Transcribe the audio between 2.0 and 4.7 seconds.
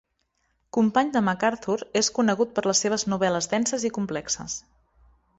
és conegut per les seves novel·les denses i complexes.